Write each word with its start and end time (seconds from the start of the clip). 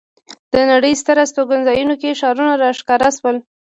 د 0.51 0.53
نړۍ 0.71 0.93
ستر 1.01 1.17
استوګنځایونو 1.23 1.95
کې 2.01 2.17
ښارونه 2.19 2.53
را 2.63 2.69
ښکاره 2.79 3.09
شول. 3.17 3.37